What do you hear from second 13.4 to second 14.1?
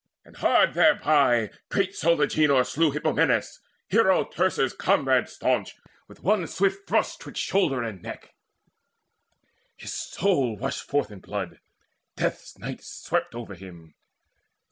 him.